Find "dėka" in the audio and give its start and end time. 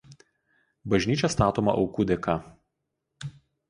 2.15-2.39